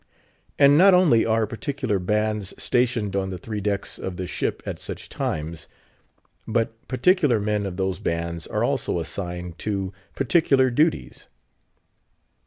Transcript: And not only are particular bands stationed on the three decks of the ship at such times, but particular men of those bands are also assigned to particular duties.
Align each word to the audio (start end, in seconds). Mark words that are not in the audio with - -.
And 0.57 0.79
not 0.79 0.95
only 0.95 1.27
are 1.27 1.45
particular 1.45 1.99
bands 1.99 2.55
stationed 2.57 3.15
on 3.15 3.29
the 3.29 3.37
three 3.37 3.61
decks 3.61 3.99
of 3.99 4.17
the 4.17 4.25
ship 4.25 4.63
at 4.65 4.79
such 4.79 5.09
times, 5.09 5.67
but 6.47 6.73
particular 6.87 7.39
men 7.39 7.67
of 7.67 7.77
those 7.77 7.99
bands 7.99 8.47
are 8.47 8.63
also 8.63 8.97
assigned 8.97 9.59
to 9.59 9.93
particular 10.15 10.71
duties. 10.71 11.27